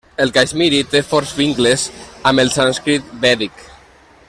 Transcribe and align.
El 0.23 0.31
caixmiri 0.35 0.79
té 0.93 1.01
forts 1.09 1.33
vincles 1.41 1.85
amb 2.31 2.45
el 2.45 2.51
sànscrit 2.57 3.13
vèdic. 3.27 3.63